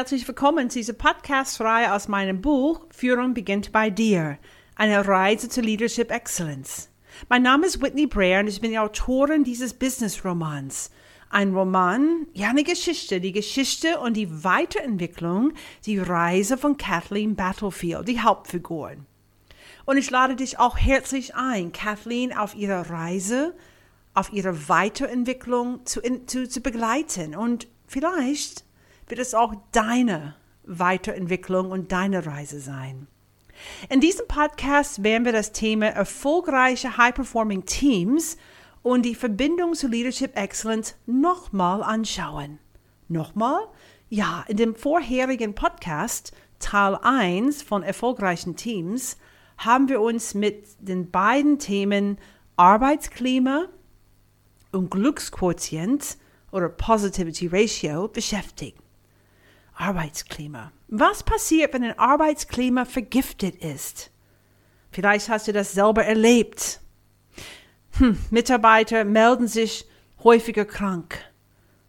[0.00, 4.38] herzlich willkommen zu dieser Podcast-Reihe aus meinem Buch Führung beginnt bei dir.
[4.74, 6.88] Eine Reise zur Leadership Excellence.
[7.28, 10.90] Mein Name ist Whitney Blair und ich bin die Autorin dieses Business-Romans.
[11.28, 15.52] Ein Roman, ja eine Geschichte, die Geschichte und die Weiterentwicklung,
[15.84, 19.04] die Reise von Kathleen Battlefield, die Hauptfiguren.
[19.84, 23.54] Und ich lade dich auch herzlich ein, Kathleen auf ihrer Reise,
[24.14, 28.64] auf ihre Weiterentwicklung zu, zu, zu begleiten und vielleicht
[29.10, 33.06] wird es auch deine Weiterentwicklung und deine Reise sein.
[33.88, 38.36] In diesem Podcast werden wir das Thema erfolgreiche High-Performing Teams
[38.82, 42.58] und die Verbindung zu Leadership Excellence nochmal anschauen.
[43.08, 43.60] Nochmal?
[44.08, 49.18] Ja, in dem vorherigen Podcast, Teil 1 von erfolgreichen Teams,
[49.58, 52.18] haben wir uns mit den beiden Themen
[52.56, 53.66] Arbeitsklima
[54.72, 56.16] und Glücksquotient
[56.50, 58.78] oder Positivity Ratio beschäftigt.
[59.80, 60.72] Arbeitsklima.
[60.88, 64.10] Was passiert, wenn ein Arbeitsklima vergiftet ist?
[64.90, 66.80] Vielleicht hast du das selber erlebt.
[67.98, 69.86] Hm, Mitarbeiter melden sich
[70.22, 71.18] häufiger krank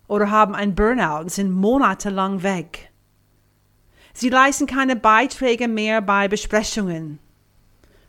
[0.07, 2.91] oder haben ein Burnout und sind monatelang weg.
[4.13, 7.19] Sie leisten keine Beiträge mehr bei Besprechungen.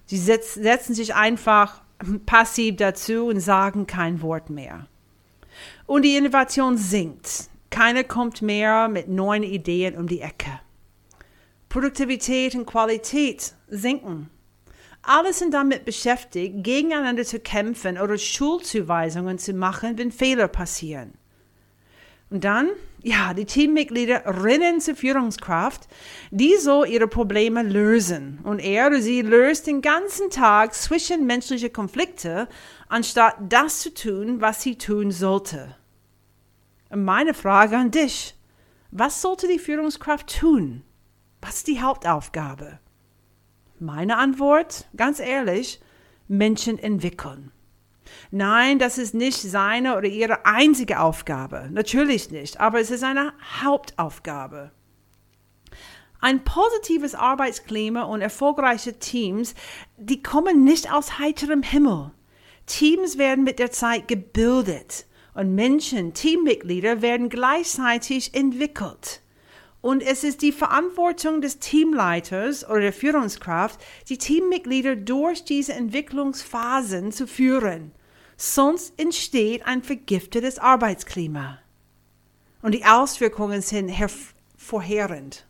[0.07, 1.83] Sie setzen sich einfach
[2.27, 4.87] passiv dazu und sagen kein Wort mehr.
[5.87, 7.49] Und die Innovation sinkt.
[7.73, 10.61] Keiner kommt mehr mit neuen Ideen um die Ecke.
[11.71, 14.29] Produktivität und Qualität sinken.
[15.01, 21.15] Alle sind damit beschäftigt, gegeneinander zu kämpfen oder Schulzuweisungen zu machen, wenn Fehler passieren.
[22.29, 22.69] Und dann,
[23.03, 25.89] ja, die Teammitglieder rennen zur Führungskraft,
[26.31, 28.41] die so ihre Probleme lösen.
[28.45, 32.49] Und er oder sie löst den ganzen Tag zwischenmenschliche Konflikte,
[32.91, 35.75] anstatt das zu tun, was sie tun sollte.
[36.95, 38.35] Meine Frage an dich.
[38.91, 40.83] Was sollte die Führungskraft tun?
[41.41, 42.81] Was ist die Hauptaufgabe?
[43.79, 45.81] Meine Antwort, ganz ehrlich,
[46.29, 47.51] Menschen entwickeln.
[48.31, 51.71] Nein, das ist nicht seine oder ihre einzige Aufgabe.
[51.73, 54.71] Natürlich nicht, aber es ist eine Hauptaufgabe.
[56.21, 59.55] Ein positives Arbeitsklima und erfolgreiche Teams,
[59.97, 62.11] die kommen nicht aus heiterem Himmel.
[62.67, 69.23] Teams werden mit der Zeit gebildet und Menschen, Teammitglieder werden gleichzeitig entwickelt.
[69.81, 77.11] Und es ist die Verantwortung des Teamleiters oder der Führungskraft, die Teammitglieder durch diese Entwicklungsphasen
[77.11, 77.93] zu führen.
[78.37, 81.59] Sonst entsteht ein vergiftetes Arbeitsklima.
[82.61, 85.47] Und die Auswirkungen sind hervorragend.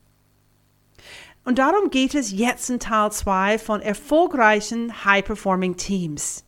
[1.44, 6.44] Und darum geht es jetzt in Teil 2 von erfolgreichen High-Performing Teams.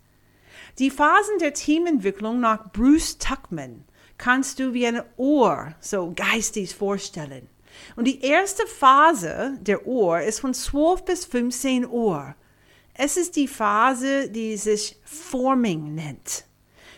[0.80, 3.84] Die Phasen der Teamentwicklung nach Bruce Tuckman
[4.18, 7.48] kannst du wie eine Uhr so geistig vorstellen.
[7.94, 12.34] Und die erste Phase der Uhr ist von 12 bis 15 Uhr.
[12.92, 16.44] Es ist die Phase, die sich Forming nennt.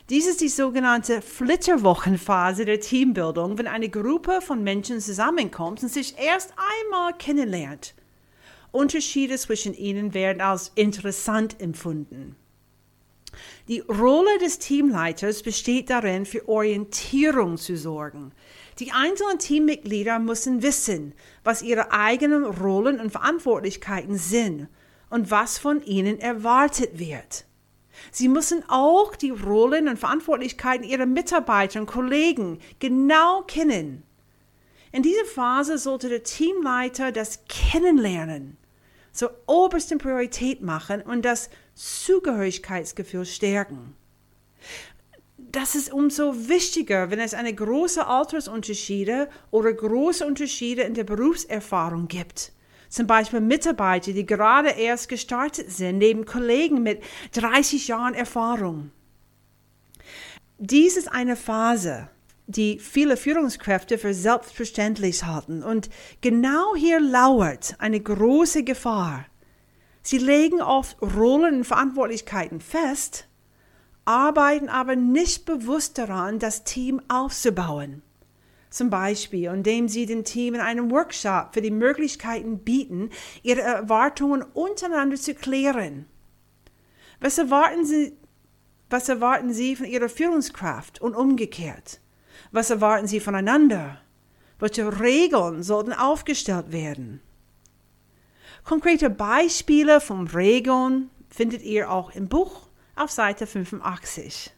[0.09, 6.16] Dies ist die sogenannte Flitterwochenphase der Teambildung, wenn eine Gruppe von Menschen zusammenkommt und sich
[6.19, 7.94] erst einmal kennenlernt.
[8.72, 12.36] Unterschiede zwischen ihnen werden als interessant empfunden.
[13.69, 18.32] Die Rolle des Teamleiters besteht darin, für Orientierung zu sorgen.
[18.78, 21.14] Die einzelnen Teammitglieder müssen wissen,
[21.44, 24.69] was ihre eigenen Rollen und Verantwortlichkeiten sind
[25.10, 27.47] und was von ihnen erwartet wird.
[28.10, 34.03] Sie müssen auch die Rollen und Verantwortlichkeiten ihrer Mitarbeiter und Kollegen genau kennen.
[34.92, 38.56] In dieser Phase sollte der Teamleiter das Kennenlernen
[39.12, 43.94] zur obersten Priorität machen und das Zugehörigkeitsgefühl stärken.
[45.37, 52.09] Das ist umso wichtiger, wenn es eine große Altersunterschiede oder große Unterschiede in der Berufserfahrung
[52.09, 52.53] gibt.
[52.88, 57.03] Zum Beispiel Mitarbeiter, die gerade erst gestartet sind, neben Kollegen mit
[57.33, 58.91] 30 Jahren Erfahrung.
[60.59, 62.09] Dies ist eine Phase,
[62.47, 65.62] die viele Führungskräfte für selbstverständlich halten.
[65.62, 65.91] Und
[66.22, 69.27] genau hier lauert eine große Gefahr.
[70.06, 73.26] Sie legen oft Rollen und Verantwortlichkeiten fest,
[74.04, 78.03] arbeiten aber nicht bewusst daran, das Team aufzubauen.
[78.70, 83.10] Zum Beispiel, indem sie dem Team in einem Workshop für die Möglichkeiten bieten,
[83.42, 86.06] ihre Erwartungen untereinander zu klären.
[87.18, 88.16] Was erwarten sie,
[88.88, 91.98] was erwarten sie von ihrer Führungskraft und umgekehrt?
[92.53, 94.00] Was erwarten Sie voneinander?
[94.60, 97.22] Welche Regeln sollten aufgestellt werden?
[98.66, 102.66] Konkrete Beispiele von Regeln findet ihr auch im Buch
[102.97, 104.51] auf Seite 85.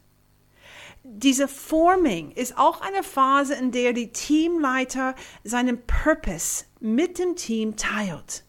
[1.05, 5.15] diese Forming ist auch eine Phase, in der die Teamleiter
[5.45, 8.45] seinen Purpose mit dem Team teilt.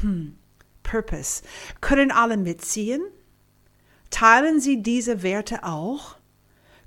[0.00, 0.36] Hm,
[0.82, 1.42] Purpose.
[1.82, 3.02] Können alle mitziehen?
[4.08, 6.16] Teilen sie diese Werte auch?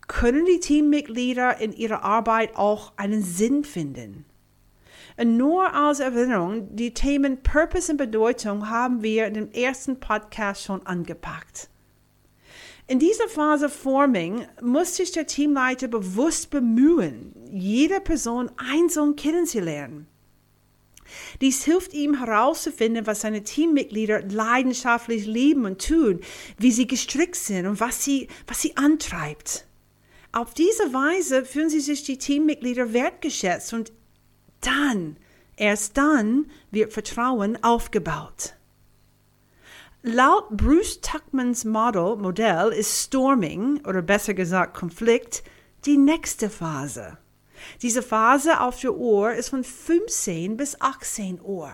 [0.08, 4.26] Können die Teammitglieder in ihrer Arbeit auch einen Sinn finden?
[5.24, 10.86] Nur als Erinnerung, die Themen Purpose und Bedeutung haben wir in dem ersten Podcast schon
[10.86, 11.70] angepackt.
[12.88, 20.08] In dieser Phase Forming muss sich der Teamleiter bewusst bemühen, jede Person einzeln kennenzulernen.
[21.42, 26.22] Dies hilft ihm herauszufinden, was seine Teammitglieder leidenschaftlich lieben und tun,
[26.58, 29.66] wie sie gestrickt sind und was sie, was sie antreibt.
[30.32, 33.92] Auf diese Weise fühlen sie sich die Teammitglieder wertgeschätzt und
[34.62, 35.18] dann,
[35.58, 38.56] erst dann wird Vertrauen aufgebaut.
[40.02, 45.44] Laut Bruce Tuckmans Model, Modell ist Storming, oder besser gesagt Konflikt,
[45.86, 47.18] die nächste Phase.
[47.82, 51.74] Diese Phase auf der Uhr ist von 15 bis 18 Uhr.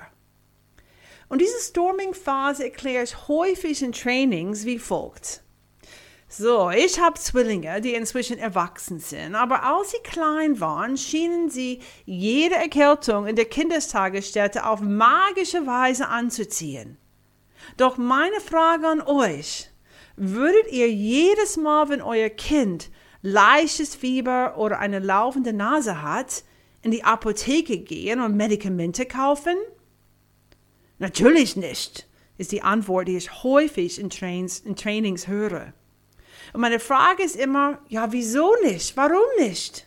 [1.28, 5.44] Und diese Storming-Phase erkläre ich häufig in Trainings wie folgt.
[6.38, 11.80] So, ich habe Zwillinge, die inzwischen erwachsen sind, aber als sie klein waren, schienen sie
[12.04, 16.98] jede Erkältung in der Kindertagesstätte auf magische Weise anzuziehen.
[17.78, 19.70] Doch meine Frage an euch,
[20.18, 22.90] würdet ihr jedes Mal, wenn euer Kind
[23.22, 26.44] leichtes Fieber oder eine laufende Nase hat,
[26.82, 29.56] in die Apotheke gehen und Medikamente kaufen?
[31.00, 35.74] Natürlich nicht, ist die Antwort, die ich häufig in, Trains, in Trainings höre.
[36.56, 38.96] Und meine Frage ist immer, ja, wieso nicht?
[38.96, 39.86] Warum nicht?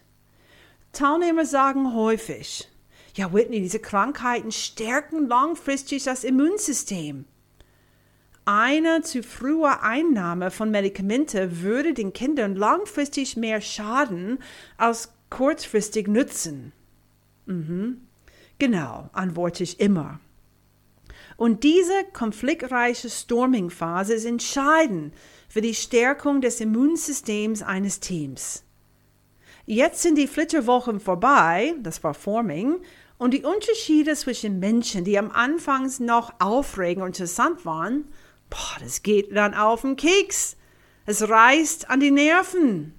[0.92, 2.68] Teilnehmer sagen häufig,
[3.14, 7.24] ja, Whitney, diese Krankheiten stärken langfristig das Immunsystem.
[8.44, 14.38] Eine zu frühe Einnahme von Medikamente würde den Kindern langfristig mehr schaden
[14.76, 16.72] als kurzfristig nützen.
[17.46, 18.02] Mhm.
[18.58, 20.20] Genau, antworte ich immer.
[21.38, 25.14] Und diese konfliktreiche Storming-Phase ist entscheidend
[25.48, 28.64] für die Stärkung des Immunsystems eines Teams.
[29.64, 32.80] Jetzt sind die Flitterwochen vorbei, das war Forming,
[33.18, 38.04] und die Unterschiede zwischen Menschen, die am Anfang noch aufregend und interessant waren,
[38.50, 40.56] Boah, das geht dann auf den Keks.
[41.04, 42.94] Es reißt an die Nerven.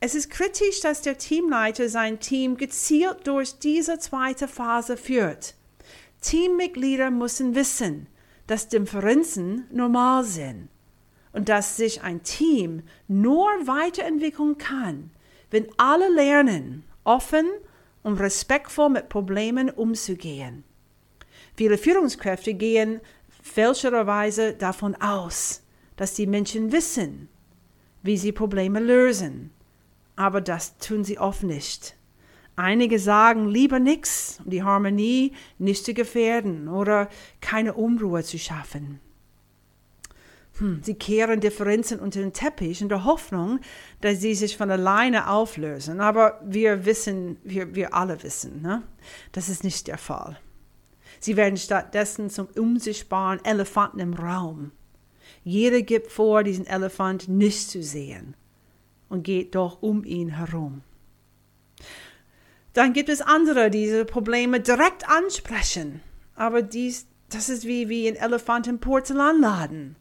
[0.00, 5.54] Es ist kritisch, dass der Teamleiter sein Team gezielt durch diese zweite Phase führt.
[6.20, 8.08] Teammitglieder müssen wissen,
[8.46, 10.68] dass Differenzen normal sind
[11.32, 15.10] und dass sich ein Team nur weiterentwickeln kann,
[15.50, 17.46] wenn alle lernen, offen
[18.02, 20.64] und respektvoll mit Problemen umzugehen.
[21.56, 23.00] Viele Führungskräfte gehen
[23.42, 25.62] fälschlicherweise davon aus,
[25.96, 27.28] dass die Menschen wissen,
[28.02, 29.50] wie sie Probleme lösen.
[30.16, 31.96] Aber das tun sie oft nicht.
[32.56, 37.08] Einige sagen lieber nichts, um die Harmonie nicht zu gefährden oder
[37.40, 39.00] keine Unruhe zu schaffen.
[40.60, 43.60] Hm, sie kehren Differenzen unter den Teppich in der Hoffnung,
[44.02, 46.00] dass sie sich von alleine auflösen.
[46.00, 48.82] Aber wir wissen, wir, wir alle wissen, ne?
[49.32, 50.38] das ist nicht der Fall.
[51.18, 54.72] Sie werden stattdessen zum unsichtbaren Elefanten im Raum.
[55.44, 58.36] Jeder gibt vor, diesen Elefant nicht zu sehen
[59.08, 60.82] und geht doch um ihn herum.
[62.74, 66.02] Dann gibt es andere, die diese Probleme direkt ansprechen.
[66.36, 69.96] Aber dies, das ist wie, wie ein Elefant im Porzellanladen.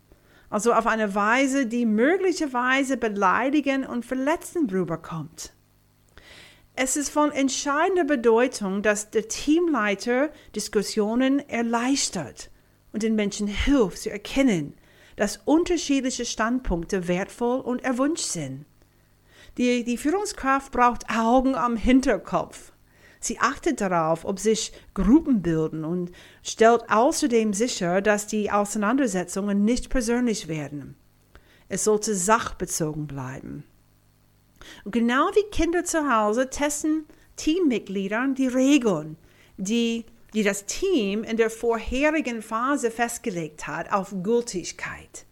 [0.49, 5.53] Also auf eine Weise, die möglicherweise beleidigend und verletzend rüberkommt.
[6.75, 12.49] Es ist von entscheidender Bedeutung, dass der Teamleiter Diskussionen erleichtert
[12.93, 14.73] und den Menschen hilft zu erkennen,
[15.17, 18.65] dass unterschiedliche Standpunkte wertvoll und erwünscht sind.
[19.57, 22.71] Die, die Führungskraft braucht Augen am Hinterkopf.
[23.19, 26.11] Sie achtet darauf, ob sich Gruppen bilden und
[26.41, 30.95] stellt außerdem sicher, dass die Auseinandersetzungen nicht persönlich werden.
[31.67, 33.63] Es sollte sachbezogen bleiben.
[34.85, 39.17] Und genau wie Kinder zu Hause testen Teammitglieder die Regeln,
[39.57, 45.25] die, die das Team in der vorherigen Phase festgelegt hat, auf Gültigkeit.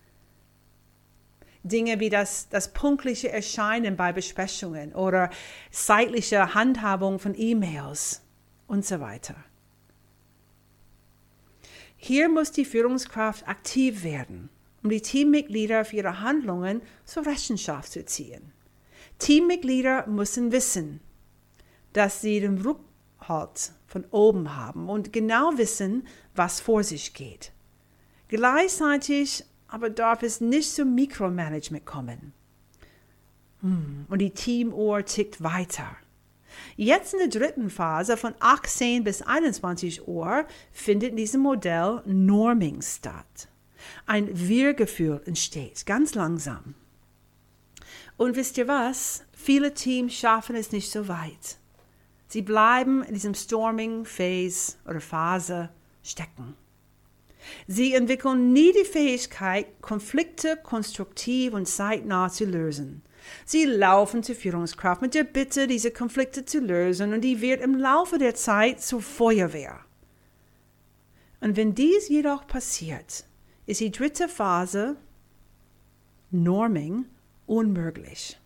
[1.67, 5.29] Dinge wie das, das punktliche Erscheinen bei Besprechungen oder
[5.71, 8.21] zeitliche Handhabung von E-Mails
[8.67, 9.35] und so weiter.
[11.95, 14.49] Hier muss die Führungskraft aktiv werden,
[14.83, 18.53] um die Teammitglieder für ihre Handlungen zur Rechenschaft zu ziehen.
[19.19, 21.01] Teammitglieder müssen wissen,
[21.93, 27.51] dass sie den Rückhalt von oben haben und genau wissen, was vor sich geht.
[28.27, 32.33] Gleichzeitig aber darf es nicht zum Mikromanagement kommen.
[33.61, 35.97] Und die Teamuhr tickt weiter.
[36.75, 42.81] Jetzt in der dritten Phase von 18 bis 21 Uhr findet in diesem Modell Norming
[42.81, 43.49] statt.
[44.05, 46.75] Ein Wir-Gefühl entsteht, ganz langsam.
[48.15, 49.23] Und wisst ihr was?
[49.33, 51.57] Viele Teams schaffen es nicht so weit.
[52.27, 55.69] Sie bleiben in diesem Storming-Phase oder Phase
[56.03, 56.55] stecken.
[57.67, 63.01] Sie entwickeln nie die Fähigkeit, Konflikte konstruktiv und zeitnah zu lösen.
[63.45, 67.75] Sie laufen zur Führungskraft mit der Bitte, diese Konflikte zu lösen, und die wird im
[67.75, 69.79] Laufe der Zeit zur Feuerwehr.
[71.39, 73.25] Und wenn dies jedoch passiert,
[73.65, 74.97] ist die dritte Phase,
[76.31, 77.05] Norming,
[77.45, 78.39] unmöglich.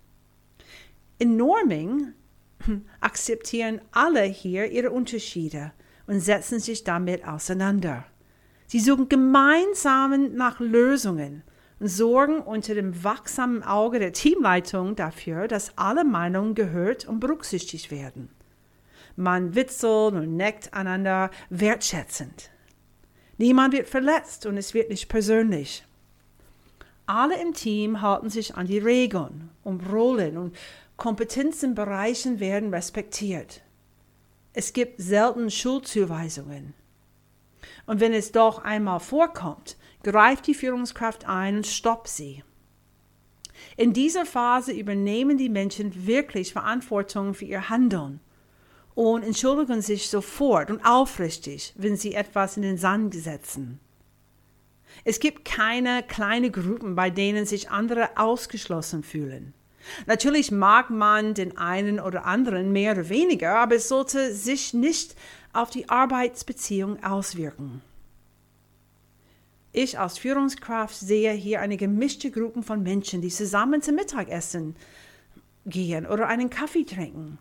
[1.18, 2.14] In Norming
[3.00, 5.72] akzeptieren alle hier ihre Unterschiede
[6.08, 8.06] und setzen sich damit auseinander.
[8.72, 11.44] Sie suchen gemeinsam nach Lösungen
[11.82, 17.92] und sorgen unter dem wachsamen Auge der Teamleitung dafür, dass alle Meinungen gehört und berücksichtigt
[17.92, 18.30] werden.
[19.18, 22.50] Man witzelt und neckt einander wertschätzend.
[23.38, 25.86] Niemand wird verletzt und es wird nicht persönlich.
[27.08, 30.56] Alle im Team halten sich an die Regeln und Rollen und
[30.96, 33.64] Kompetenzenbereichen werden respektiert.
[34.54, 36.74] Es gibt selten Schuldzuweisungen.
[37.86, 42.44] Und wenn es doch einmal vorkommt, greift die Führungskraft ein und stoppt sie.
[43.78, 48.20] In dieser Phase übernehmen die Menschen wirklich Verantwortung für ihr Handeln
[48.96, 53.80] und entschuldigen sich sofort und aufrichtig, wenn sie etwas in den Sand setzen.
[55.04, 59.54] Es gibt keine kleinen Gruppen, bei denen sich andere ausgeschlossen fühlen.
[60.06, 65.16] Natürlich mag man den einen oder anderen mehr oder weniger, aber es sollte sich nicht
[65.54, 67.82] auf die Arbeitsbeziehung auswirken.
[69.74, 74.76] Ich als Führungskraft sehe hier eine gemischte Gruppe von Menschen, die zusammen zum Mittagessen
[75.66, 77.38] gehen oder einen Kaffee trinken.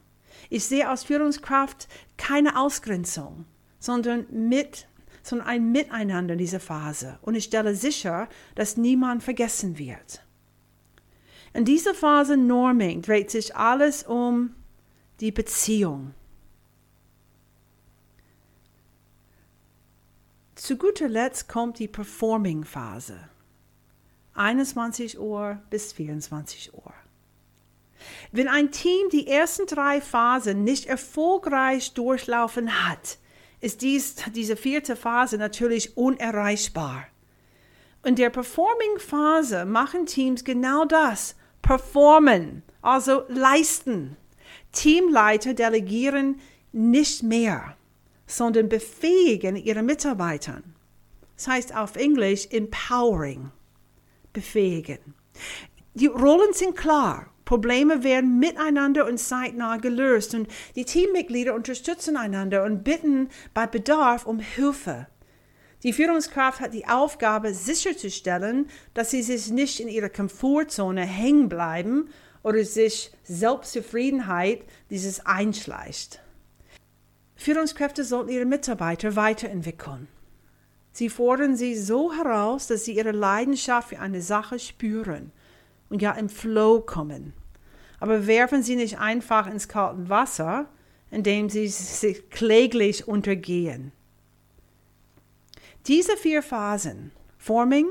[0.49, 3.47] Ich sehe als Führungskraft keine Ausgrenzung,
[3.81, 4.87] sondern, mit,
[5.23, 7.19] sondern ein Miteinander in dieser Phase.
[7.23, 10.23] Und ich stelle sicher, dass niemand vergessen wird.
[11.53, 14.55] In dieser Phase Norming dreht sich alles um
[15.19, 16.15] die Beziehung.
[20.55, 23.19] Zu guter Letzt kommt die Performing-Phase.
[24.35, 26.93] 21 Uhr bis 24 Uhr.
[28.31, 33.19] Wenn ein Team die ersten drei Phasen nicht erfolgreich durchlaufen hat,
[33.61, 37.07] ist dies, diese vierte Phase natürlich unerreichbar.
[38.05, 41.37] In der Performing-Phase machen Teams genau das,
[41.71, 44.17] performen, also leisten.
[44.73, 46.41] Teamleiter delegieren
[46.73, 47.77] nicht mehr
[48.31, 50.63] sondern befähigen ihre Mitarbeiter.
[51.37, 53.51] Das heißt auf Englisch empowering,
[54.33, 55.15] befähigen.
[55.95, 57.27] Die Rollen sind klar.
[57.45, 60.47] Probleme werden miteinander und zeitnah gelöst und
[60.77, 65.09] die Teammitglieder unterstützen einander und bitten bei Bedarf um Hilfe.
[65.83, 72.11] Die Führungskraft hat die Aufgabe sicherzustellen, dass sie sich nicht in ihrer Komfortzone hängen bleiben
[72.43, 76.21] oder sich Selbstzufriedenheit dieses einschleicht.
[77.35, 80.09] Führungskräfte sollten ihre Mitarbeiter weiterentwickeln.
[80.93, 85.33] Sie fordern sie so heraus, dass sie ihre Leidenschaft für eine Sache spüren
[85.89, 87.33] und ja im Flow kommen.
[88.01, 90.69] Aber werfen sie nicht einfach ins kalte Wasser,
[91.11, 93.93] indem sie sich kläglich untergehen.
[95.87, 97.87] Diese vier Phasen, Forming,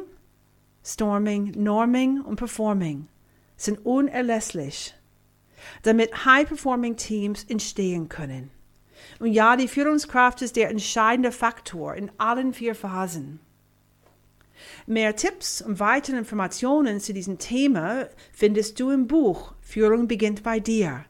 [0.83, 3.07] Storming, Norming und Performing,
[3.57, 4.93] sind unerlässlich,
[5.81, 8.51] damit High-Performing Teams entstehen können.
[9.19, 13.39] Und ja, die Führungskraft ist der entscheidende Faktor in allen vier Phasen.
[14.85, 20.59] Mehr Tipps und weitere Informationen zu diesem Thema findest du im Buch Führung beginnt bei
[20.59, 21.05] dir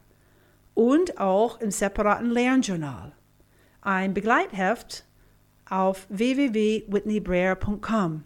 [0.74, 3.12] und auch im separaten Lernjournal.
[3.82, 5.04] Ein Begleitheft
[5.70, 8.24] auf www.whitneybreer.com.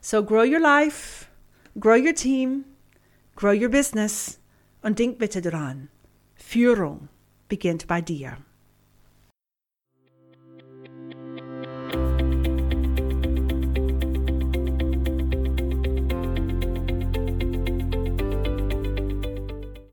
[0.00, 1.28] So grow your life,
[1.78, 2.64] grow your team,
[3.36, 4.40] grow your business
[4.82, 5.88] und denk bitte dran.
[6.34, 7.08] Führung
[7.48, 8.38] beginnt bei dir.